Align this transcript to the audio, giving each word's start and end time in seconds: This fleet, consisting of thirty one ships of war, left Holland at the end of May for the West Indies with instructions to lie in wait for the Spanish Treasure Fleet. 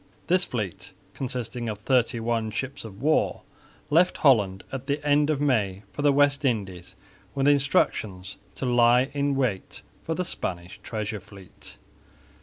This 0.25 0.45
fleet, 0.45 0.93
consisting 1.13 1.69
of 1.69 1.77
thirty 1.77 2.19
one 2.19 2.49
ships 2.49 2.83
of 2.83 3.03
war, 3.03 3.43
left 3.91 4.17
Holland 4.17 4.63
at 4.71 4.87
the 4.87 4.99
end 5.07 5.29
of 5.29 5.39
May 5.39 5.83
for 5.93 6.01
the 6.01 6.11
West 6.11 6.43
Indies 6.43 6.95
with 7.35 7.47
instructions 7.47 8.37
to 8.55 8.65
lie 8.65 9.11
in 9.13 9.35
wait 9.35 9.83
for 10.03 10.15
the 10.15 10.25
Spanish 10.25 10.79
Treasure 10.81 11.19
Fleet. 11.19 11.77